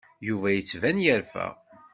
Yuba 0.27 0.49
yettban 0.51 0.97
yerfa. 1.05 1.47